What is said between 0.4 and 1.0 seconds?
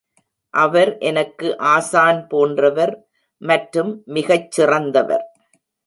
அவர்